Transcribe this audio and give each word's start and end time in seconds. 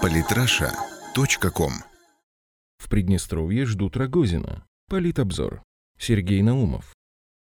Политраша.ком 0.00 1.72
В 2.78 2.88
Приднестровье 2.88 3.66
ждут 3.66 3.96
Рогозина. 3.96 4.64
Политобзор. 4.88 5.62
Сергей 5.98 6.42
Наумов. 6.42 6.94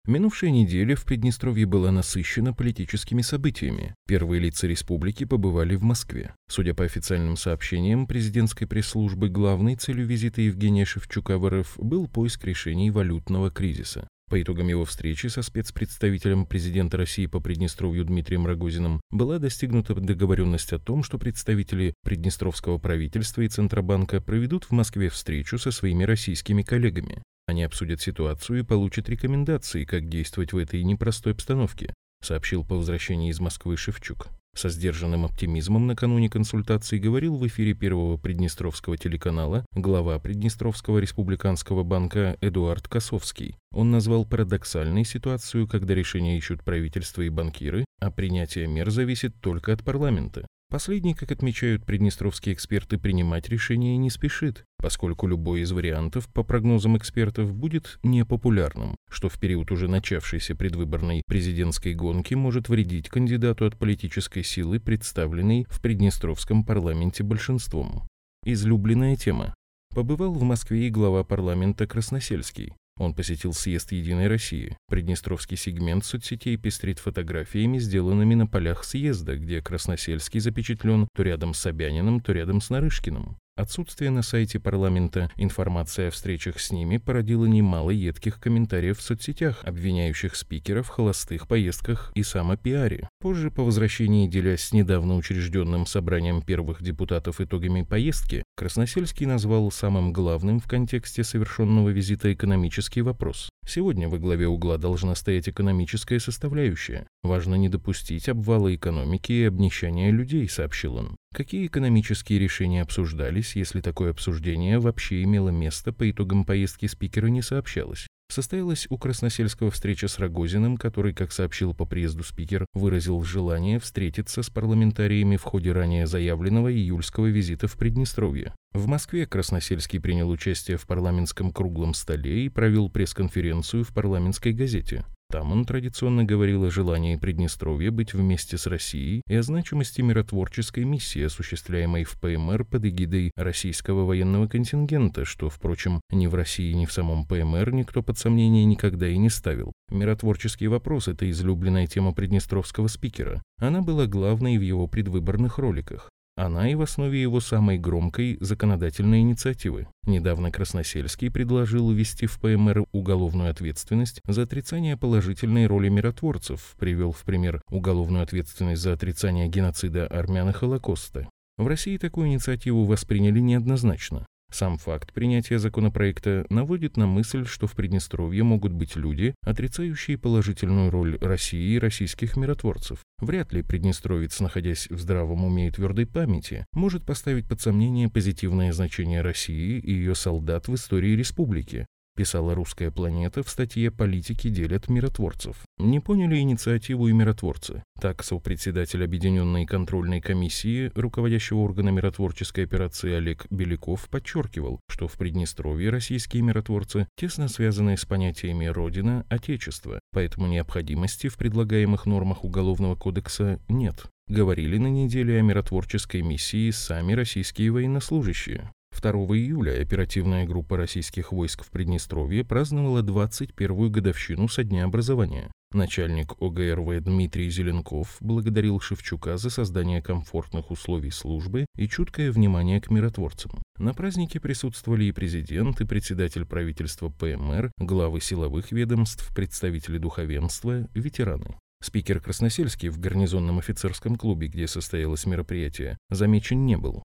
Минувшая 0.05 0.51
неделя 0.51 0.95
в 0.95 1.03
Приднестровье 1.03 1.65
была 1.65 1.91
насыщена 1.91 2.53
политическими 2.53 3.21
событиями. 3.21 3.93
Первые 4.07 4.39
лица 4.39 4.67
республики 4.67 5.25
побывали 5.25 5.75
в 5.75 5.83
Москве. 5.83 6.33
Судя 6.49 6.73
по 6.73 6.85
официальным 6.85 7.35
сообщениям 7.35 8.07
президентской 8.07 8.65
пресс-службы, 8.65 9.27
главной 9.29 9.75
целью 9.75 10.05
визита 10.05 10.41
Евгения 10.41 10.85
Шевчука 10.85 11.37
в 11.37 11.49
РФ 11.49 11.77
был 11.77 12.07
поиск 12.07 12.45
решений 12.45 12.89
валютного 12.89 13.51
кризиса. 13.51 14.07
По 14.29 14.41
итогам 14.41 14.67
его 14.67 14.83
встречи 14.83 15.27
со 15.27 15.41
спецпредставителем 15.41 16.45
президента 16.45 16.97
России 16.97 17.27
по 17.27 17.39
Приднестровью 17.39 18.03
Дмитрием 18.03 18.45
Рогозиным 18.45 18.99
была 19.09 19.39
достигнута 19.39 19.95
договоренность 19.95 20.73
о 20.73 20.79
том, 20.79 21.01
что 21.01 21.17
представители 21.17 21.93
Приднестровского 22.03 22.77
правительства 22.77 23.41
и 23.41 23.47
Центробанка 23.47 24.19
проведут 24.19 24.65
в 24.65 24.71
Москве 24.71 25.09
встречу 25.09 25.57
со 25.57 25.71
своими 25.71 26.03
российскими 26.03 26.61
коллегами. 26.61 27.23
Они 27.47 27.63
обсудят 27.63 28.01
ситуацию 28.01 28.59
и 28.59 28.63
получат 28.63 29.07
рекомендации, 29.07 29.85
как 29.85 30.09
действовать 30.09 30.51
в 30.51 30.57
этой 30.57 30.83
непростой 30.83 31.31
обстановке, 31.31 31.93
сообщил 32.21 32.65
по 32.65 32.75
возвращении 32.75 33.29
из 33.29 33.39
Москвы 33.39 33.77
Шевчук. 33.77 34.27
Со 34.57 34.69
сдержанным 34.69 35.23
оптимизмом 35.23 35.85
накануне 35.85 36.31
консультации 36.31 36.97
говорил 36.97 37.35
в 37.35 37.45
эфире 37.45 37.75
первого 37.75 38.17
Приднестровского 38.17 38.97
телеканала 38.97 39.63
глава 39.75 40.17
Приднестровского 40.17 40.97
республиканского 40.97 41.83
банка 41.83 42.35
Эдуард 42.41 42.87
Косовский. 42.87 43.55
Он 43.71 43.91
назвал 43.91 44.25
парадоксальной 44.25 45.05
ситуацию, 45.05 45.67
когда 45.67 45.93
решения 45.93 46.39
ищут 46.39 46.63
правительство 46.63 47.21
и 47.21 47.29
банкиры, 47.29 47.85
а 48.01 48.09
принятие 48.09 48.65
мер 48.65 48.89
зависит 48.89 49.39
только 49.41 49.73
от 49.73 49.83
парламента. 49.83 50.47
Последний, 50.69 51.13
как 51.13 51.31
отмечают 51.31 51.85
приднестровские 51.85 52.53
эксперты, 52.53 52.97
принимать 52.97 53.47
решение 53.47 53.95
не 53.95 54.09
спешит, 54.09 54.65
поскольку 54.77 55.25
любой 55.25 55.61
из 55.61 55.71
вариантов, 55.71 56.27
по 56.33 56.43
прогнозам 56.43 56.97
экспертов, 56.97 57.53
будет 57.53 57.99
непопулярным, 58.03 58.97
что 59.09 59.29
в 59.29 59.39
период 59.39 59.71
уже 59.71 59.87
начавшейся 59.87 60.55
предвыборной 60.55 61.23
президентской 61.25 61.93
гонки 61.93 62.33
может 62.33 62.67
вредить 62.67 63.07
кандидату 63.07 63.65
от 63.65 63.77
политической 63.77 64.43
силы, 64.43 64.81
представленной 64.81 65.65
в 65.69 65.79
Приднестровском 65.79 66.65
парламенте 66.65 67.23
большинством. 67.23 68.05
Излюбленная 68.43 69.15
тема. 69.15 69.53
Побывал 69.95 70.33
в 70.33 70.43
Москве 70.43 70.87
и 70.87 70.89
глава 70.89 71.23
парламента 71.23 71.87
Красносельский. 71.87 72.73
Он 72.97 73.13
посетил 73.13 73.53
съезд 73.53 73.91
«Единой 73.91 74.27
России». 74.27 74.75
Приднестровский 74.87 75.57
сегмент 75.57 76.05
соцсетей 76.05 76.57
пестрит 76.57 76.99
фотографиями, 76.99 77.77
сделанными 77.77 78.35
на 78.35 78.47
полях 78.47 78.83
съезда, 78.83 79.37
где 79.37 79.61
Красносельский 79.61 80.39
запечатлен 80.39 81.07
то 81.15 81.23
рядом 81.23 81.53
с 81.53 81.59
Собяниным, 81.59 82.19
то 82.21 82.31
рядом 82.31 82.61
с 82.61 82.69
Нарышкиным. 82.69 83.37
Отсутствие 83.57 84.11
на 84.11 84.21
сайте 84.21 84.59
парламента 84.59 85.31
информации 85.35 86.09
о 86.09 86.11
встречах 86.11 86.59
с 86.59 86.71
ними 86.71 86.97
породило 86.97 87.47
немало 87.47 87.89
едких 87.89 88.39
комментариев 88.39 88.99
в 88.99 89.01
соцсетях, 89.01 89.63
обвиняющих 89.63 90.35
спикеров 90.35 90.85
в 90.85 90.89
холостых 90.89 91.47
поездках 91.47 92.11
и 92.13 92.21
самопиаре. 92.21 93.09
Позже, 93.19 93.49
по 93.49 93.63
возвращении, 93.63 94.27
делясь 94.27 94.61
с 94.61 94.73
недавно 94.73 95.15
учрежденным 95.15 95.87
собранием 95.87 96.43
первых 96.43 96.83
депутатов 96.83 97.41
итогами 97.41 97.81
поездки, 97.81 98.43
Красносельский 98.55 99.25
назвал 99.25 99.71
самым 99.71 100.13
главным 100.13 100.59
в 100.59 100.67
контексте 100.67 101.23
совершенного 101.23 101.89
визита 101.89 102.31
экономический 102.31 103.01
вопрос. 103.01 103.49
Сегодня 103.67 104.07
во 104.07 104.17
главе 104.17 104.47
угла 104.47 104.77
должна 104.77 105.13
стоять 105.13 105.49
экономическая 105.49 106.21
составляющая. 106.21 107.05
Важно 107.21 107.55
не 107.55 107.67
допустить 107.67 108.29
обвала 108.29 108.73
экономики 108.73 109.33
и 109.33 109.43
обнищания 109.43 110.09
людей, 110.09 110.47
сообщил 110.47 110.95
он. 110.95 111.17
Какие 111.33 111.67
экономические 111.67 112.39
решения 112.39 112.81
обсуждались, 112.81 113.57
если 113.57 113.81
такое 113.81 114.11
обсуждение 114.11 114.79
вообще 114.79 115.21
имело 115.23 115.49
место, 115.49 115.91
по 115.91 116.09
итогам 116.09 116.45
поездки 116.45 116.85
спикера 116.85 117.27
не 117.27 117.41
сообщалось? 117.41 118.07
Состоялась 118.29 118.87
у 118.89 118.97
Красносельского 118.97 119.71
встреча 119.71 120.07
с 120.07 120.19
Рогозиным, 120.19 120.77
который, 120.77 121.13
как 121.13 121.31
сообщил 121.31 121.73
по 121.73 121.85
приезду 121.85 122.23
спикер, 122.23 122.65
выразил 122.73 123.23
желание 123.23 123.79
встретиться 123.79 124.43
с 124.43 124.49
парламентариями 124.49 125.37
в 125.37 125.43
ходе 125.43 125.71
ранее 125.71 126.07
заявленного 126.07 126.71
июльского 126.71 127.27
визита 127.27 127.67
в 127.67 127.77
Приднестровье. 127.77 128.53
В 128.73 128.87
Москве 128.87 129.25
Красносельский 129.25 129.99
принял 129.99 130.29
участие 130.29 130.77
в 130.77 130.85
парламентском 130.85 131.51
круглом 131.51 131.93
столе 131.93 132.45
и 132.45 132.49
провел 132.49 132.89
пресс-конференцию 132.89 133.83
в 133.83 133.93
парламентской 133.93 134.51
газете. 134.51 135.05
Там 135.29 135.51
он 135.51 135.65
традиционно 135.65 136.23
говорил 136.23 136.63
о 136.63 136.71
желании 136.71 137.17
Приднестровья 137.17 137.91
быть 137.91 138.13
вместе 138.13 138.57
с 138.57 138.65
Россией 138.65 139.23
и 139.27 139.35
о 139.35 139.43
значимости 139.43 139.99
миротворческой 139.99 140.85
миссии, 140.85 141.21
осуществляемой 141.21 142.05
в 142.05 142.17
ПМР 142.21 142.63
под 142.63 142.85
эгидой 142.85 143.31
российского 143.35 144.05
военного 144.05 144.47
контингента, 144.47 145.25
что, 145.25 145.49
впрочем, 145.49 145.99
ни 146.11 146.27
в 146.27 146.35
России, 146.35 146.71
ни 146.71 146.85
в 146.85 146.93
самом 146.93 147.25
ПМР 147.25 147.73
никто 147.73 148.01
под 148.01 148.17
сомнение 148.17 148.63
никогда 148.63 149.07
и 149.09 149.17
не 149.17 149.29
ставил. 149.29 149.73
Миротворческий 149.89 150.67
вопрос– 150.67 151.07
это 151.09 151.29
излюбленная 151.29 151.87
тема 151.87 152.13
приднестровского 152.13 152.87
спикера. 152.87 153.43
Она 153.59 153.81
была 153.81 154.05
главной 154.05 154.57
в 154.57 154.61
его 154.61 154.87
предвыборных 154.87 155.57
роликах. 155.57 156.09
Она 156.37 156.69
и 156.69 156.75
в 156.75 156.83
основе 156.83 157.19
его 157.19 157.39
самой 157.39 157.79
громкой 157.79 158.37
законодательной 158.39 159.21
инициативы. 159.21 159.87
Недавно 160.05 160.51
Красносельский 160.51 161.31
предложил 161.31 161.89
ввести 161.89 162.27
в 162.27 162.39
ПМР 162.39 162.85
уголовную 162.91 163.49
ответственность 163.49 164.21
за 164.23 164.43
отрицание 164.43 164.97
положительной 164.97 165.65
роли 165.65 165.89
миротворцев, 165.89 166.75
привел 166.77 167.11
в 167.11 167.23
пример 167.23 167.63
уголовную 167.71 168.21
ответственность 168.21 168.83
за 168.83 168.93
отрицание 168.93 169.47
геноцида 169.47 170.05
армян 170.05 170.49
и 170.49 170.53
Холокоста. 170.53 171.27
В 171.57 171.65
России 171.65 171.97
такую 171.97 172.27
инициативу 172.27 172.85
восприняли 172.85 173.39
неоднозначно. 173.39 174.27
Сам 174.49 174.77
факт 174.77 175.13
принятия 175.13 175.59
законопроекта 175.59 176.45
наводит 176.49 176.95
на 176.95 177.05
мысль, 177.05 177.45
что 177.45 177.67
в 177.67 177.73
Приднестровье 177.73 178.43
могут 178.43 178.71
быть 178.71 178.95
люди, 178.95 179.35
отрицающие 179.41 180.17
положительную 180.17 180.89
роль 180.89 181.17
России 181.19 181.75
и 181.75 181.79
российских 181.79 182.37
миротворцев. 182.37 182.99
Вряд 183.19 183.51
ли 183.51 183.61
приднестровец, 183.61 184.39
находясь 184.39 184.89
в 184.89 184.99
здравом 184.99 185.43
уме 185.43 185.67
и 185.67 185.71
твердой 185.71 186.05
памяти, 186.05 186.65
может 186.71 187.05
поставить 187.05 187.47
под 187.47 187.59
сомнение 187.59 188.09
позитивное 188.09 188.71
значение 188.71 189.21
России 189.21 189.79
и 189.79 189.91
ее 189.91 190.15
солдат 190.15 190.67
в 190.67 190.75
истории 190.75 191.15
республики, 191.15 191.85
писала 192.17 192.55
«Русская 192.55 192.89
планета» 192.89 193.43
в 193.43 193.49
статье 193.49 193.91
«Политики 193.91 194.49
делят 194.49 194.89
миротворцев». 194.89 195.55
Не 195.77 195.99
поняли 195.99 196.39
инициативу 196.39 197.07
и 197.07 197.13
миротворцы. 197.13 197.83
Так, 198.01 198.23
сопредседатель 198.23 199.03
Объединенной 199.03 199.67
контрольной 199.67 200.19
комиссии, 200.19 200.91
руководящего 200.95 201.59
органа 201.59 201.89
миротворческой 201.89 202.63
операции 202.63 203.13
Олег 203.13 203.45
Беляков 203.51 204.09
подчеркивал, 204.09 204.79
что 204.89 205.07
в 205.07 205.13
Приднестровье 205.13 205.91
российские 205.91 206.41
миротворцы 206.41 207.07
тесно 207.15 207.47
связаны 207.47 207.95
с 207.95 208.05
понятиями 208.05 208.65
«Родина», 208.65 209.23
«Отечество», 209.29 209.99
поэтому 210.11 210.47
необходимости 210.47 211.27
в 211.27 211.37
предлагаемых 211.37 212.07
нормах 212.07 212.43
Уголовного 212.43 212.95
кодекса 212.95 213.59
нет. 213.69 214.07
Говорили 214.27 214.77
на 214.77 214.87
неделе 214.87 215.37
о 215.37 215.41
миротворческой 215.41 216.23
миссии 216.23 216.71
сами 216.71 217.13
российские 217.13 217.71
военнослужащие. 217.71 218.71
2 218.99 219.11
июля 219.37 219.81
оперативная 219.81 220.45
группа 220.45 220.77
российских 220.77 221.31
войск 221.31 221.63
в 221.63 221.69
Приднестровье 221.69 222.43
праздновала 222.43 223.01
21-ю 223.01 223.89
годовщину 223.89 224.47
со 224.47 224.63
дня 224.63 224.85
образования. 224.85 225.51
Начальник 225.73 226.41
ОГРВ 226.41 227.03
Дмитрий 227.03 227.49
Зеленков 227.49 228.17
благодарил 228.21 228.79
Шевчука 228.79 229.37
за 229.37 229.49
создание 229.49 230.01
комфортных 230.01 230.71
условий 230.71 231.11
службы 231.11 231.65
и 231.75 231.89
чуткое 231.89 232.31
внимание 232.31 232.79
к 232.79 232.89
миротворцам. 232.89 233.51
На 233.77 233.93
празднике 233.93 234.39
присутствовали 234.39 235.03
и 235.05 235.11
президент, 235.11 235.81
и 235.81 235.85
председатель 235.85 236.45
правительства 236.45 237.09
ПМР, 237.09 237.71
главы 237.77 238.21
силовых 238.21 238.71
ведомств, 238.71 239.33
представители 239.35 239.97
духовенства, 239.97 240.87
ветераны. 240.93 241.57
Спикер 241.83 242.19
Красносельский 242.21 242.89
в 242.89 242.99
гарнизонном 242.99 243.59
офицерском 243.59 244.15
клубе, 244.15 244.47
где 244.47 244.67
состоялось 244.67 245.25
мероприятие, 245.25 245.97
замечен 246.09 246.65
не 246.65 246.77
был. 246.77 247.03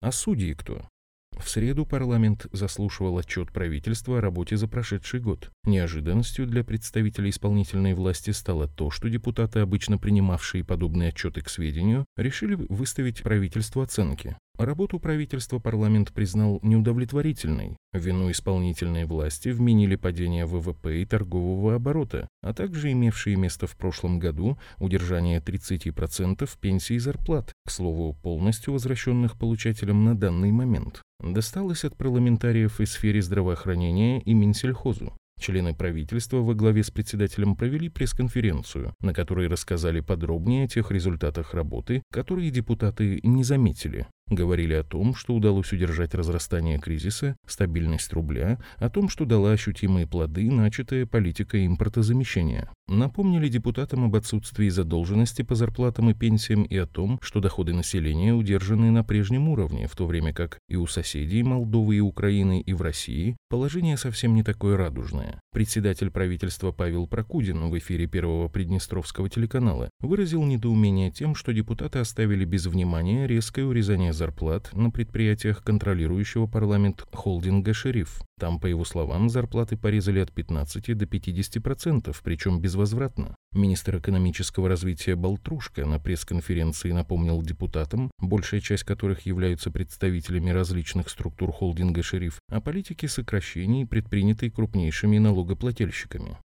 А 0.00 0.12
судьи 0.12 0.54
кто? 0.54 0.88
В 1.36 1.48
среду 1.48 1.84
парламент 1.84 2.46
заслушивал 2.52 3.18
отчет 3.18 3.52
правительства 3.52 4.18
о 4.18 4.20
работе 4.20 4.56
за 4.56 4.68
прошедший 4.68 5.20
год. 5.20 5.50
Неожиданностью 5.64 6.46
для 6.46 6.64
представителей 6.64 7.30
исполнительной 7.30 7.94
власти 7.94 8.30
стало 8.30 8.68
то, 8.68 8.90
что 8.90 9.08
депутаты, 9.08 9.60
обычно 9.60 9.98
принимавшие 9.98 10.64
подобные 10.64 11.10
отчеты 11.10 11.42
к 11.42 11.48
сведению, 11.48 12.06
решили 12.16 12.54
выставить 12.54 13.22
правительству 13.22 13.82
оценки. 13.82 14.36
Работу 14.58 14.98
правительства 14.98 15.58
парламент 15.58 16.12
признал 16.14 16.60
неудовлетворительной. 16.62 17.76
Вину 17.92 18.30
исполнительной 18.30 19.04
власти 19.04 19.50
вменили 19.50 19.96
падение 19.96 20.46
ВВП 20.46 21.02
и 21.02 21.04
торгового 21.04 21.74
оборота, 21.74 22.26
а 22.42 22.54
также 22.54 22.92
имевшие 22.92 23.36
место 23.36 23.66
в 23.66 23.76
прошлом 23.76 24.18
году 24.18 24.58
удержание 24.78 25.40
30% 25.40 26.48
пенсий 26.58 26.94
и 26.94 26.98
зарплат, 26.98 27.52
к 27.66 27.70
слову, 27.70 28.16
полностью 28.22 28.72
возвращенных 28.72 29.38
получателям 29.38 30.04
на 30.04 30.16
данный 30.16 30.52
момент. 30.52 31.02
Досталось 31.20 31.84
от 31.84 31.94
парламентариев 31.94 32.80
и 32.80 32.86
сфере 32.86 33.20
здравоохранения 33.20 34.20
и 34.22 34.32
Минсельхозу. 34.32 35.12
Члены 35.38 35.74
правительства 35.74 36.38
во 36.38 36.54
главе 36.54 36.82
с 36.82 36.90
председателем 36.90 37.56
провели 37.56 37.90
пресс-конференцию, 37.90 38.94
на 39.00 39.12
которой 39.12 39.48
рассказали 39.48 40.00
подробнее 40.00 40.64
о 40.64 40.68
тех 40.68 40.90
результатах 40.90 41.52
работы, 41.52 42.02
которые 42.10 42.50
депутаты 42.50 43.20
не 43.22 43.44
заметили. 43.44 44.06
Говорили 44.28 44.74
о 44.74 44.82
том, 44.82 45.14
что 45.14 45.34
удалось 45.34 45.72
удержать 45.72 46.12
разрастание 46.12 46.80
кризиса, 46.80 47.36
стабильность 47.46 48.12
рубля, 48.12 48.58
о 48.78 48.90
том, 48.90 49.08
что 49.08 49.24
дала 49.24 49.52
ощутимые 49.52 50.08
плоды 50.08 50.50
начатая 50.50 51.06
политика 51.06 51.64
импортозамещения. 51.64 52.68
Напомнили 52.88 53.48
депутатам 53.48 54.04
об 54.04 54.16
отсутствии 54.16 54.68
задолженности 54.68 55.42
по 55.42 55.54
зарплатам 55.54 56.10
и 56.10 56.14
пенсиям 56.14 56.64
и 56.64 56.76
о 56.76 56.86
том, 56.86 57.20
что 57.22 57.40
доходы 57.40 57.72
населения 57.72 58.34
удержаны 58.34 58.90
на 58.90 59.04
прежнем 59.04 59.48
уровне, 59.48 59.86
в 59.86 59.94
то 59.94 60.06
время 60.06 60.32
как 60.32 60.58
и 60.68 60.74
у 60.74 60.88
соседей 60.88 61.44
Молдовы 61.44 61.96
и 61.96 62.00
Украины, 62.00 62.60
и 62.60 62.72
в 62.74 62.82
России 62.82 63.36
положение 63.48 63.96
совсем 63.96 64.34
не 64.34 64.42
такое 64.42 64.76
радужное. 64.76 65.40
Председатель 65.56 66.10
правительства 66.10 66.70
Павел 66.70 67.06
Прокудин 67.06 67.70
в 67.70 67.78
эфире 67.78 68.06
первого 68.06 68.46
Приднестровского 68.48 69.30
телеканала 69.30 69.88
выразил 70.00 70.44
недоумение 70.44 71.10
тем, 71.10 71.34
что 71.34 71.54
депутаты 71.54 71.98
оставили 71.98 72.44
без 72.44 72.66
внимания 72.66 73.26
резкое 73.26 73.64
урезание 73.64 74.12
зарплат 74.12 74.68
на 74.74 74.90
предприятиях 74.90 75.64
контролирующего 75.64 76.46
парламент 76.46 77.06
холдинга 77.10 77.72
«Шериф». 77.72 78.20
Там, 78.38 78.60
по 78.60 78.66
его 78.66 78.84
словам, 78.84 79.30
зарплаты 79.30 79.78
порезали 79.78 80.18
от 80.18 80.30
15 80.30 80.94
до 80.94 81.06
50%, 81.06 82.14
причем 82.22 82.60
безвозвратно. 82.60 83.34
Министр 83.54 83.96
экономического 83.96 84.68
развития 84.68 85.16
Болтрушка 85.16 85.86
на 85.86 85.98
пресс-конференции 85.98 86.92
напомнил 86.92 87.40
депутатам, 87.40 88.10
большая 88.18 88.60
часть 88.60 88.84
которых 88.84 89.22
являются 89.22 89.70
представителями 89.70 90.50
различных 90.50 91.08
структур 91.08 91.50
холдинга 91.50 92.02
«Шериф», 92.02 92.38
о 92.50 92.60
политике 92.60 93.08
сокращений, 93.08 93.86
предпринятой 93.86 94.50
крупнейшими 94.50 95.16
налогоплательщиками. 95.16 95.45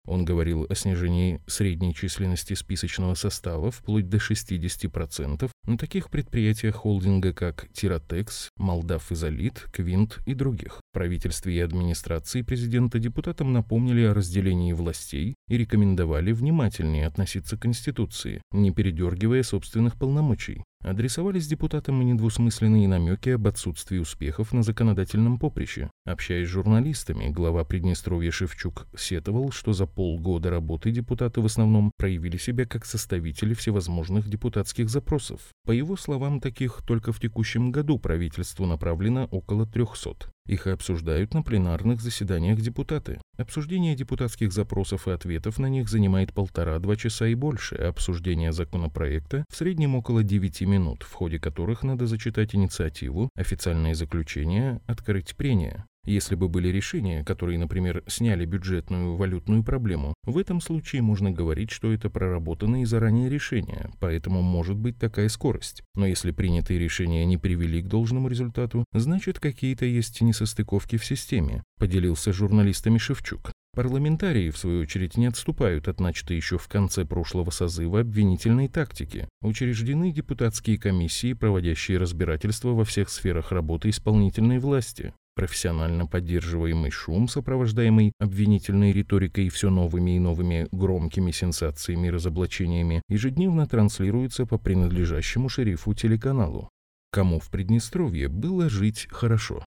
Он 0.05 0.23
говорил 0.23 0.65
о 0.69 0.75
снижении 0.75 1.41
средней 1.47 1.93
численности 1.93 2.53
списочного 2.53 3.13
состава 3.13 3.71
вплоть 3.71 4.07
до 4.07 4.17
60% 4.17 5.49
на 5.67 5.77
таких 5.77 6.09
предприятиях 6.09 6.75
холдинга, 6.75 7.33
как 7.33 7.67
Тиротекс, 7.73 8.49
Молдав 8.57 9.11
Изолит, 9.11 9.67
Квинт 9.73 10.19
и 10.25 10.33
других. 10.33 10.81
Правительстве 10.93 11.57
и 11.57 11.59
администрации 11.59 12.41
президента 12.41 12.99
депутатам 12.99 13.51
напомнили 13.53 14.03
о 14.03 14.13
разделении 14.13 14.73
властей 14.73 15.35
и 15.49 15.57
рекомендовали 15.57 16.31
внимательнее 16.31 17.05
относиться 17.05 17.57
к 17.57 17.61
Конституции, 17.61 18.41
не 18.51 18.71
передергивая 18.71 19.43
собственных 19.43 19.97
полномочий. 19.97 20.63
Адресовались 20.83 21.47
депутатам 21.47 22.01
и 22.01 22.05
недвусмысленные 22.05 22.87
намеки 22.87 23.29
об 23.29 23.47
отсутствии 23.47 23.97
успехов 23.97 24.53
на 24.53 24.63
законодательном 24.63 25.39
поприще. 25.39 25.89
Общаясь 26.05 26.47
с 26.47 26.51
журналистами, 26.51 27.29
глава 27.29 27.65
Приднестровья 27.65 28.31
Шевчук 28.31 28.87
сетовал, 28.95 29.51
что 29.51 29.73
за 29.73 29.87
полгода 29.87 30.49
работы 30.51 30.91
депутаты 30.91 31.41
в 31.41 31.45
основном 31.45 31.91
проявили 31.97 32.37
себя 32.37 32.65
как 32.65 32.85
составители 32.85 33.53
всевозможных 33.53 34.29
депутатских 34.29 34.89
запросов. 34.89 35.41
По 35.65 35.71
его 35.71 35.97
словам, 35.97 36.39
таких 36.39 36.81
только 36.87 37.11
в 37.11 37.19
текущем 37.19 37.71
году 37.71 37.99
правительству 37.99 38.65
направлено 38.65 39.25
около 39.25 39.65
300. 39.65 40.31
Их 40.47 40.65
обсуждают 40.65 41.33
на 41.33 41.43
пленарных 41.43 42.01
заседаниях 42.01 42.61
депутаты. 42.61 43.19
Обсуждение 43.37 43.95
депутатских 43.95 44.53
запросов 44.53 45.07
и 45.07 45.11
ответов 45.11 45.59
на 45.59 45.67
них 45.67 45.89
занимает 45.89 46.33
полтора-два 46.33 46.95
часа 46.95 47.27
и 47.27 47.35
больше, 47.35 47.75
а 47.75 47.89
обсуждение 47.89 48.53
законопроекта 48.53 49.43
в 49.49 49.55
среднем 49.55 49.95
около 49.95 50.23
9 50.23 50.61
минут, 50.61 51.03
в 51.03 51.11
ходе 51.11 51.37
которых 51.37 51.83
надо 51.83 52.07
зачитать 52.07 52.55
инициативу, 52.55 53.29
официальное 53.35 53.93
заключение, 53.93 54.79
открыть 54.87 55.35
прения. 55.35 55.85
Если 56.07 56.35
бы 56.35 56.47
были 56.47 56.69
решения, 56.69 57.25
которые, 57.25 57.59
например, 57.59 58.01
сняли 58.07 58.45
бюджетную 58.45 59.17
валютную 59.17 59.61
проблему, 59.61 60.13
в 60.23 60.37
этом 60.37 60.61
случае 60.61 61.01
можно 61.01 61.31
говорить, 61.31 61.69
что 61.69 61.91
это 61.91 62.09
проработанные 62.09 62.85
заранее 62.85 63.29
решения, 63.29 63.91
поэтому 63.99 64.41
может 64.41 64.77
быть 64.77 64.97
такая 64.97 65.27
скорость. 65.27 65.83
Но 65.95 66.07
если 66.07 66.31
принятые 66.31 66.79
решения 66.79 67.25
не 67.25 67.37
привели 67.37 67.81
к 67.81 67.87
должному 67.87 68.29
результату, 68.29 68.85
значит 68.93 69.41
какие-то 69.41 69.85
есть 69.85 70.21
несостыковки 70.21 70.95
в 70.95 71.03
системе, 71.03 71.61
поделился 71.77 72.31
журналистами 72.31 72.97
Шевчук. 72.97 73.51
Парламентарии, 73.75 74.49
в 74.49 74.57
свою 74.57 74.83
очередь, 74.83 75.17
не 75.17 75.25
отступают 75.25 75.89
от 75.89 75.99
начатой 75.99 76.37
еще 76.37 76.57
в 76.57 76.69
конце 76.69 77.03
прошлого 77.03 77.49
созыва 77.49 77.99
обвинительной 77.99 78.69
тактики. 78.69 79.27
Учреждены 79.41 80.13
депутатские 80.13 80.77
комиссии, 80.77 81.33
проводящие 81.33 81.97
разбирательства 81.97 82.69
во 82.69 82.85
всех 82.85 83.09
сферах 83.09 83.51
работы 83.51 83.89
исполнительной 83.89 84.59
власти. 84.59 85.13
Профессионально 85.37 86.07
поддерживаемый 86.07 86.89
шум, 86.89 87.27
сопровождаемый 87.27 88.11
обвинительной 88.17 88.91
риторикой 88.91 89.45
и 89.45 89.49
все 89.49 89.69
новыми 89.69 90.15
и 90.15 90.19
новыми 90.19 90.67
громкими 90.71 91.29
сенсациями 91.29 92.07
и 92.07 92.09
разоблачениями, 92.09 93.03
ежедневно 93.07 93.67
транслируется 93.67 94.47
по 94.47 94.57
принадлежащему 94.57 95.47
шерифу 95.47 95.93
телеканалу. 95.93 96.71
Кому 97.11 97.39
в 97.39 97.51
Приднестровье 97.51 98.29
было 98.29 98.67
жить 98.67 99.07
хорошо? 99.11 99.63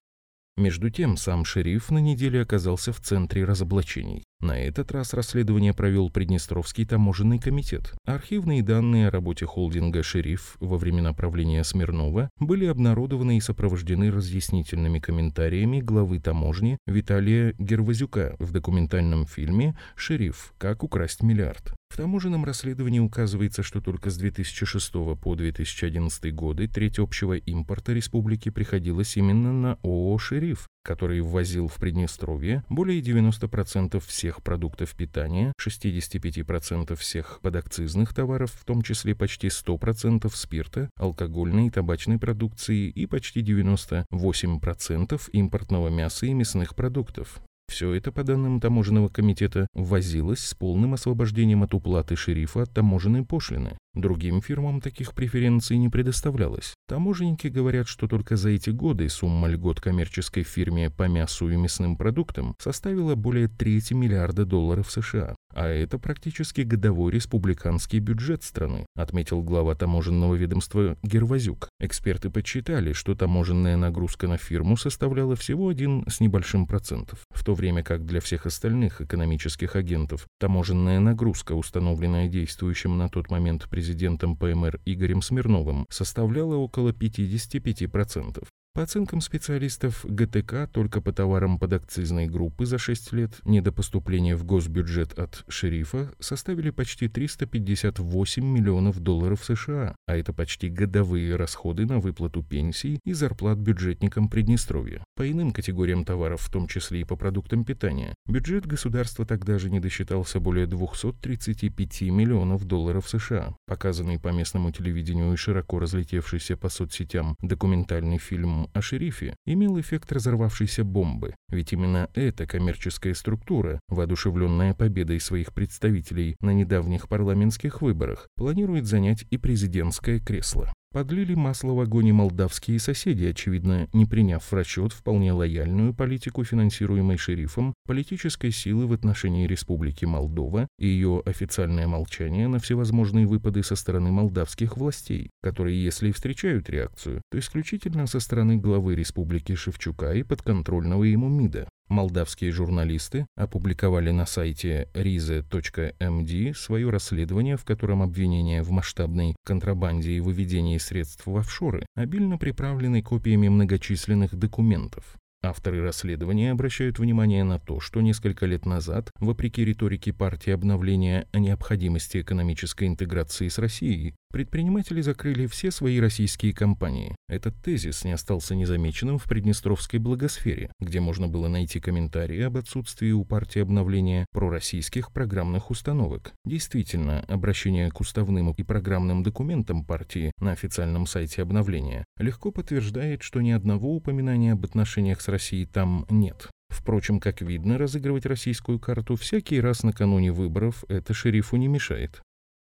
Между 0.57 0.89
тем, 0.89 1.15
сам 1.17 1.45
шериф 1.45 1.91
на 1.91 1.99
неделе 1.99 2.41
оказался 2.41 2.91
в 2.91 2.99
центре 2.99 3.45
разоблачений. 3.45 4.23
На 4.41 4.59
этот 4.59 4.91
раз 4.91 5.13
расследование 5.13 5.73
провел 5.73 6.09
Приднестровский 6.09 6.85
таможенный 6.85 7.39
комитет. 7.39 7.93
Архивные 8.05 8.61
данные 8.61 9.07
о 9.07 9.11
работе 9.11 9.45
холдинга 9.45 10.03
«Шериф» 10.03 10.57
во 10.59 10.77
времена 10.77 11.13
правления 11.13 11.63
Смирнова 11.63 12.29
были 12.39 12.65
обнародованы 12.65 13.37
и 13.37 13.41
сопровождены 13.41 14.11
разъяснительными 14.11 14.99
комментариями 14.99 15.79
главы 15.79 16.19
таможни 16.19 16.77
Виталия 16.85 17.53
Гервазюка 17.57 18.35
в 18.39 18.51
документальном 18.51 19.25
фильме 19.25 19.77
«Шериф. 19.95 20.53
Как 20.57 20.83
украсть 20.83 21.23
миллиард». 21.23 21.73
В 21.91 21.97
таможенном 21.97 22.45
расследовании 22.45 22.99
указывается, 22.99 23.63
что 23.63 23.81
только 23.81 24.11
с 24.11 24.17
2006 24.17 24.93
по 25.21 25.35
2011 25.35 26.33
годы 26.33 26.69
треть 26.69 26.99
общего 26.99 27.33
импорта 27.33 27.91
республики 27.91 28.47
приходилась 28.47 29.17
именно 29.17 29.51
на 29.51 29.73
ООО 29.83 30.17
«Шериф», 30.17 30.69
который 30.85 31.19
ввозил 31.19 31.67
в 31.67 31.75
Приднестровье 31.75 32.63
более 32.69 33.01
90% 33.01 33.99
всех 34.07 34.41
продуктов 34.41 34.95
питания, 34.95 35.51
65% 35.61 36.95
всех 36.95 37.41
подакцизных 37.41 38.13
товаров, 38.13 38.53
в 38.53 38.63
том 38.63 38.83
числе 38.83 39.13
почти 39.13 39.47
100% 39.47 40.31
спирта, 40.33 40.89
алкогольной 40.95 41.67
и 41.67 41.71
табачной 41.71 42.19
продукции 42.19 42.87
и 42.87 43.05
почти 43.05 43.41
98% 43.41 45.29
импортного 45.33 45.89
мяса 45.89 46.25
и 46.25 46.33
мясных 46.33 46.73
продуктов. 46.73 47.41
Все 47.71 47.93
это, 47.93 48.11
по 48.11 48.25
данным 48.25 48.59
таможенного 48.59 49.07
комитета, 49.07 49.65
ввозилось 49.73 50.41
с 50.41 50.53
полным 50.53 50.93
освобождением 50.93 51.63
от 51.63 51.73
уплаты 51.73 52.17
шерифа 52.17 52.63
от 52.63 52.73
таможенной 52.73 53.23
пошлины. 53.23 53.77
Другим 53.93 54.41
фирмам 54.41 54.81
таких 54.81 55.13
преференций 55.13 55.77
не 55.77 55.87
предоставлялось. 55.87 56.73
Таможенники 56.89 57.47
говорят, 57.47 57.87
что 57.87 58.09
только 58.09 58.35
за 58.35 58.49
эти 58.49 58.71
годы 58.71 59.07
сумма 59.07 59.47
льгот 59.47 59.79
коммерческой 59.79 60.43
фирме 60.43 60.89
по 60.89 61.07
мясу 61.07 61.49
и 61.49 61.55
мясным 61.55 61.95
продуктам 61.95 62.55
составила 62.59 63.15
более 63.15 63.47
трети 63.47 63.93
миллиарда 63.93 64.43
долларов 64.43 64.91
США. 64.91 65.37
А 65.53 65.67
это 65.67 65.99
практически 65.99 66.61
годовой 66.61 67.11
республиканский 67.11 67.99
бюджет 67.99 68.43
страны, 68.43 68.85
отметил 68.95 69.41
глава 69.41 69.75
таможенного 69.75 70.35
ведомства 70.35 70.97
Гервазюк. 71.03 71.69
Эксперты 71.79 72.29
подсчитали, 72.29 72.93
что 72.93 73.15
таможенная 73.15 73.77
нагрузка 73.77 74.27
на 74.27 74.37
фирму 74.37 74.77
составляла 74.77 75.35
всего 75.35 75.69
один 75.69 76.05
с 76.07 76.19
небольшим 76.19 76.67
процентов, 76.67 77.25
в 77.31 77.43
то 77.43 77.53
время 77.53 77.83
как 77.83 78.05
для 78.05 78.21
всех 78.21 78.45
остальных 78.45 79.01
экономических 79.01 79.75
агентов 79.75 80.27
таможенная 80.39 80.99
нагрузка, 80.99 81.53
установленная 81.53 82.27
действующим 82.27 82.97
на 82.97 83.09
тот 83.09 83.29
момент 83.29 83.69
президентом 83.69 84.35
ПМР 84.35 84.79
Игорем 84.85 85.21
Смирновым 85.21 85.85
составляла 85.89 86.55
около 86.55 86.89
55%. 86.89 88.43
По 88.73 88.83
оценкам 88.83 89.19
специалистов 89.19 90.05
ГТК, 90.07 90.65
только 90.65 91.01
по 91.01 91.11
товарам 91.11 91.59
подакцизной 91.59 92.27
группы 92.27 92.65
за 92.65 92.77
6 92.77 93.11
лет 93.11 93.31
недопоступления 93.43 94.37
в 94.37 94.45
госбюджет 94.45 95.19
от 95.19 95.43
шерифа 95.49 96.13
составили 96.19 96.69
почти 96.69 97.09
358 97.09 98.45
миллионов 98.45 99.01
долларов 99.01 99.43
США, 99.43 99.93
а 100.07 100.15
это 100.15 100.31
почти 100.31 100.69
годовые 100.69 101.35
расходы 101.35 101.85
на 101.85 101.99
выплату 101.99 102.43
пенсий 102.43 103.01
и 103.03 103.11
зарплат 103.11 103.57
бюджетникам 103.57 104.29
Приднестровья. 104.29 105.03
По 105.17 105.29
иным 105.29 105.51
категориям 105.51 106.05
товаров, 106.05 106.39
в 106.39 106.49
том 106.49 106.67
числе 106.67 107.01
и 107.01 107.03
по 107.03 107.17
продуктам 107.17 107.65
питания, 107.65 108.15
бюджет 108.25 108.65
государства 108.65 109.25
тогда 109.25 109.59
же 109.59 109.69
не 109.69 109.81
досчитался 109.81 110.39
более 110.39 110.65
235 110.65 112.03
миллионов 112.03 112.63
долларов 112.63 113.09
США. 113.09 113.53
Показанный 113.67 114.17
по 114.17 114.29
местному 114.29 114.71
телевидению 114.71 115.33
и 115.33 115.35
широко 115.35 115.77
разлетевшийся 115.79 116.55
по 116.55 116.69
соцсетям 116.69 117.35
документальный 117.41 118.17
фильм 118.17 118.60
о 118.73 118.81
шерифе 118.81 119.35
имел 119.45 119.79
эффект 119.79 120.11
разорвавшейся 120.11 120.83
бомбы, 120.83 121.35
ведь 121.49 121.73
именно 121.73 122.09
эта 122.13 122.45
коммерческая 122.45 123.13
структура, 123.13 123.79
воодушевленная 123.87 124.73
победой 124.73 125.19
своих 125.19 125.53
представителей 125.53 126.35
на 126.41 126.51
недавних 126.51 127.07
парламентских 127.07 127.81
выборах, 127.81 128.27
планирует 128.35 128.85
занять 128.85 129.25
и 129.29 129.37
президентское 129.37 130.19
кресло. 130.19 130.73
Подлили 130.93 131.35
масло 131.35 131.71
в 131.71 131.79
огонь 131.79 132.11
молдавские 132.11 132.77
соседи, 132.77 133.23
очевидно, 133.23 133.87
не 133.93 134.05
приняв 134.05 134.43
в 134.43 134.53
расчет 134.53 134.91
вполне 134.91 135.31
лояльную 135.31 135.93
политику, 135.93 136.43
финансируемой 136.43 137.15
шерифом, 137.15 137.73
политической 137.87 138.51
силы 138.51 138.87
в 138.87 138.91
отношении 138.91 139.47
Республики 139.47 140.03
Молдова 140.03 140.67
и 140.77 140.87
ее 140.87 141.21
официальное 141.25 141.87
молчание 141.87 142.49
на 142.49 142.59
всевозможные 142.59 143.25
выпады 143.25 143.63
со 143.63 143.77
стороны 143.77 144.11
молдавских 144.11 144.75
властей, 144.75 145.29
которые, 145.41 145.81
если 145.81 146.09
и 146.09 146.11
встречают 146.11 146.69
реакцию, 146.69 147.21
то 147.31 147.39
исключительно 147.39 148.05
со 148.05 148.19
стороны 148.19 148.57
главы 148.57 148.93
Республики 148.93 149.55
Шевчука 149.55 150.11
и 150.11 150.23
подконтрольного 150.23 151.05
ему 151.05 151.29
МИДа. 151.29 151.69
Молдавские 151.91 152.53
журналисты 152.53 153.27
опубликовали 153.35 154.11
на 154.11 154.25
сайте 154.25 154.87
rize.md 154.93 156.53
свое 156.53 156.89
расследование, 156.89 157.57
в 157.57 157.65
котором 157.65 158.01
обвинения 158.01 158.63
в 158.63 158.71
масштабной 158.71 159.35
контрабанде 159.43 160.11
и 160.11 160.21
выведении 160.21 160.77
средств 160.77 161.25
в 161.25 161.35
офшоры 161.35 161.85
обильно 161.93 162.37
приправлены 162.37 163.01
копиями 163.01 163.49
многочисленных 163.49 164.33
документов. 164.33 165.17
Авторы 165.43 165.83
расследования 165.83 166.51
обращают 166.51 166.97
внимание 166.97 167.43
на 167.43 167.59
то, 167.59 167.81
что 167.81 167.99
несколько 167.99 168.45
лет 168.45 168.65
назад, 168.65 169.11
вопреки 169.19 169.65
риторике 169.65 170.13
партии 170.13 170.51
обновления 170.51 171.27
о 171.33 171.39
необходимости 171.39 172.21
экономической 172.21 172.87
интеграции 172.87 173.49
с 173.49 173.57
Россией, 173.57 174.15
предприниматели 174.31 175.01
закрыли 175.01 175.45
все 175.47 175.71
свои 175.71 175.99
российские 175.99 176.53
компании. 176.53 177.15
Этот 177.27 177.55
тезис 177.61 178.03
не 178.03 178.13
остался 178.13 178.55
незамеченным 178.55 179.17
в 179.17 179.25
Приднестровской 179.25 179.99
благосфере, 179.99 180.71
где 180.79 180.99
можно 180.99 181.27
было 181.27 181.47
найти 181.47 181.79
комментарии 181.79 182.41
об 182.41 182.57
отсутствии 182.57 183.11
у 183.11 183.23
партии 183.25 183.59
обновления 183.59 184.25
пророссийских 184.31 185.11
программных 185.11 185.69
установок. 185.69 186.33
Действительно, 186.45 187.21
обращение 187.27 187.91
к 187.91 187.99
уставным 187.99 188.51
и 188.51 188.63
программным 188.63 189.23
документам 189.23 189.85
партии 189.85 190.31
на 190.39 190.51
официальном 190.51 191.05
сайте 191.05 191.41
обновления 191.41 192.05
легко 192.17 192.51
подтверждает, 192.51 193.23
что 193.23 193.41
ни 193.41 193.51
одного 193.51 193.95
упоминания 193.95 194.53
об 194.53 194.63
отношениях 194.63 195.21
с 195.21 195.27
России 195.27 195.65
там 195.65 196.05
нет. 196.09 196.49
Впрочем, 196.69 197.19
как 197.19 197.41
видно, 197.41 197.77
разыгрывать 197.77 198.25
российскую 198.25 198.79
карту 198.79 199.15
всякий 199.15 199.59
раз 199.59 199.83
накануне 199.83 200.31
выборов 200.31 200.85
это 200.87 201.13
шерифу 201.13 201.57
не 201.57 201.67
мешает. 201.67 202.21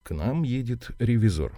К 0.04 0.14
нам 0.14 0.44
едет 0.44 0.92
ревизор. 1.00 1.58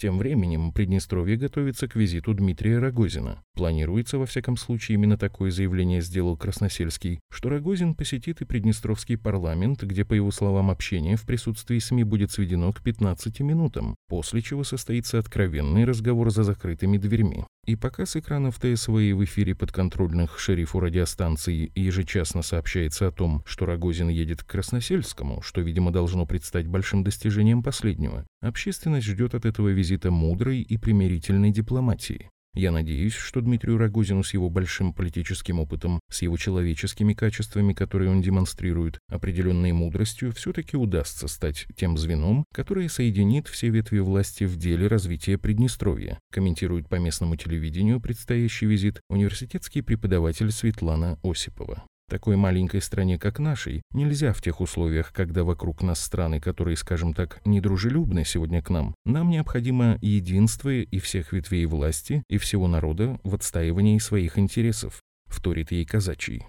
Тем 0.00 0.18
временем 0.18 0.72
Приднестровье 0.72 1.36
готовится 1.36 1.86
к 1.86 1.94
визиту 1.94 2.34
Дмитрия 2.34 2.80
Рогозина. 2.80 3.44
Планируется, 3.54 4.18
во 4.18 4.26
всяком 4.26 4.56
случае, 4.56 4.94
именно 4.94 5.16
такое 5.16 5.52
заявление 5.52 6.00
сделал 6.00 6.36
Красносельский, 6.36 7.20
что 7.30 7.50
Рогозин 7.50 7.94
посетит 7.94 8.40
и 8.40 8.44
Приднестровский 8.44 9.16
парламент, 9.16 9.84
где, 9.84 10.04
по 10.04 10.14
его 10.14 10.32
словам, 10.32 10.72
общение 10.72 11.16
в 11.16 11.22
присутствии 11.22 11.78
СМИ 11.78 12.02
будет 12.02 12.32
сведено 12.32 12.72
к 12.72 12.82
15 12.82 13.38
минутам, 13.40 13.94
после 14.08 14.42
чего 14.42 14.64
состоится 14.64 15.20
откровенный 15.20 15.84
разговор 15.84 16.32
за 16.32 16.42
закрытыми 16.42 16.98
дверьми. 16.98 17.44
И 17.66 17.76
пока 17.76 18.04
с 18.04 18.14
экранов 18.16 18.58
ТСВ 18.58 18.90
и 18.90 19.14
в 19.14 19.24
эфире 19.24 19.54
подконтрольных 19.54 20.38
шерифу 20.38 20.80
радиостанций 20.80 21.72
ежечасно 21.74 22.42
сообщается 22.42 23.08
о 23.08 23.10
том, 23.10 23.42
что 23.46 23.64
Рогозин 23.64 24.08
едет 24.08 24.42
к 24.42 24.46
Красносельскому, 24.46 25.40
что, 25.40 25.62
видимо, 25.62 25.90
должно 25.90 26.26
предстать 26.26 26.66
большим 26.66 27.04
достижением 27.04 27.62
последнего, 27.62 28.26
общественность 28.42 29.06
ждет 29.06 29.34
от 29.34 29.46
этого 29.46 29.68
визита 29.68 30.10
мудрой 30.10 30.60
и 30.60 30.76
примирительной 30.76 31.52
дипломатии. 31.52 32.28
Я 32.54 32.70
надеюсь, 32.70 33.14
что 33.14 33.40
Дмитрию 33.40 33.78
Рогозину 33.78 34.22
с 34.22 34.32
его 34.32 34.48
большим 34.48 34.94
политическим 34.94 35.58
опытом, 35.58 35.98
с 36.08 36.22
его 36.22 36.36
человеческими 36.36 37.12
качествами, 37.12 37.72
которые 37.72 38.10
он 38.10 38.22
демонстрирует, 38.22 39.00
определенной 39.08 39.72
мудростью, 39.72 40.32
все-таки 40.32 40.76
удастся 40.76 41.26
стать 41.26 41.66
тем 41.76 41.98
звеном, 41.98 42.44
которое 42.52 42.88
соединит 42.88 43.48
все 43.48 43.70
ветви 43.70 43.98
власти 43.98 44.44
в 44.44 44.56
деле 44.56 44.86
развития 44.86 45.36
Приднестровья, 45.36 46.20
комментирует 46.30 46.88
по 46.88 46.96
местному 46.96 47.34
телевидению 47.36 48.00
предстоящий 48.00 48.66
визит 48.66 49.00
университетский 49.08 49.82
преподаватель 49.82 50.52
Светлана 50.52 51.18
Осипова. 51.24 51.84
Такой 52.08 52.36
маленькой 52.36 52.82
стране, 52.82 53.18
как 53.18 53.38
нашей, 53.38 53.82
нельзя 53.92 54.32
в 54.34 54.42
тех 54.42 54.60
условиях, 54.60 55.12
когда 55.12 55.42
вокруг 55.42 55.82
нас 55.82 56.00
страны, 56.00 56.38
которые, 56.40 56.76
скажем 56.76 57.14
так, 57.14 57.40
недружелюбны 57.46 58.24
сегодня 58.24 58.62
к 58.62 58.68
нам, 58.68 58.94
нам 59.06 59.30
необходимо 59.30 59.98
единство 60.02 60.68
и 60.70 60.98
всех 60.98 61.32
ветвей 61.32 61.64
власти, 61.64 62.22
и 62.28 62.36
всего 62.36 62.68
народа 62.68 63.18
в 63.24 63.34
отстаивании 63.34 63.98
своих 63.98 64.38
интересов, 64.38 65.00
вторит 65.26 65.72
ей 65.72 65.86
казачий. 65.86 66.44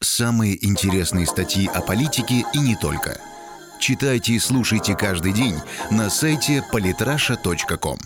Самые 0.00 0.62
интересные 0.66 1.26
статьи 1.26 1.68
о 1.72 1.80
политике 1.80 2.44
и 2.52 2.58
не 2.58 2.76
только. 2.76 3.18
Читайте 3.80 4.34
и 4.34 4.38
слушайте 4.38 4.94
каждый 4.94 5.32
день 5.32 5.56
на 5.90 6.10
сайте 6.10 6.62
polytrasha.com. 6.72 7.98